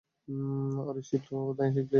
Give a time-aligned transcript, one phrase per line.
[0.81, 1.81] ওরে শিট, কোথায় শিখলে এটা?